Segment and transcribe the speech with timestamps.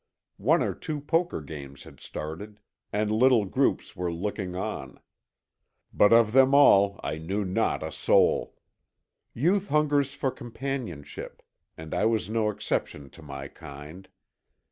[0.39, 2.59] One or two poker games had started,
[2.91, 4.99] and little groups were looking on.
[5.93, 8.55] But of them all I knew not a soul.
[9.35, 11.43] Youth hungers for companionship,
[11.77, 14.09] and I was no exception to my kind.